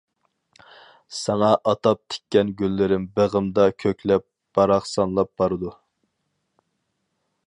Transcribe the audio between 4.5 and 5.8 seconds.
باراقسانلاپ بارىدۇ.